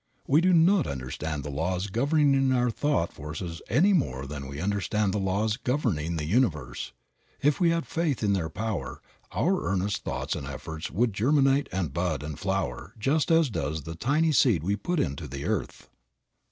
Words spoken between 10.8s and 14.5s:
would germinate and bud and flower just as does the tiny